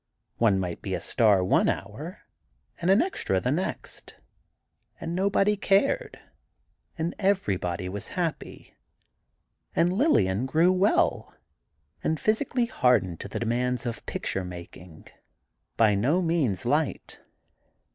One 0.37 0.59
might 0.59 0.81
be 0.81 0.95
a 0.95 0.99
star 0.99 1.43
one 1.43 1.69
hour, 1.69 2.21
and 2.79 2.89
an 2.89 3.03
extra 3.03 3.39
the 3.39 3.51
next, 3.51 4.15
and 4.99 5.13
nobody 5.15 5.55
cared, 5.55 6.19
and 6.97 7.13
everybody 7.19 7.87
was 7.87 8.07
happy, 8.17 8.73
and 9.75 9.93
Lillian 9.93 10.47
grew 10.47 10.71
well, 10.71 11.35
and 12.03 12.19
physically 12.19 12.65
hardened 12.65 13.19
to 13.19 13.27
the 13.27 13.37
demands 13.39 13.85
of 13.85 14.03
picture 14.07 14.43
making—by 14.43 15.93
no 15.93 16.19
means 16.23 16.65
light. 16.65 17.19